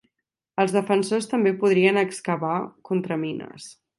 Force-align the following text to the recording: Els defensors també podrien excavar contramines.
Els 0.63 0.71
defensors 0.77 1.29
també 1.33 1.51
podrien 1.65 2.01
excavar 2.05 2.57
contramines. 2.91 3.71